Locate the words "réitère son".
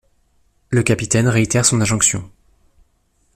1.27-1.79